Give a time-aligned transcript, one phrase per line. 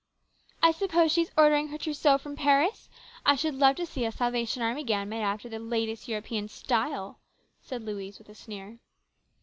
[0.63, 2.89] "I suppose she is ordering her trousseau from Paris?
[3.23, 7.19] I should love to see a Salvation Army gown made after the latest European style,"
[7.61, 8.79] said Louise with a sneer.